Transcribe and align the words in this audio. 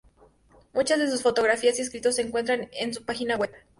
Muchas 0.73 0.97
de 0.97 1.07
sus 1.11 1.21
fotografías 1.21 1.77
y 1.77 1.83
escritos 1.83 2.15
se 2.15 2.23
encuentran 2.23 2.69
en 2.71 2.91
su 2.91 3.05
página 3.05 3.37
web. 3.37 3.51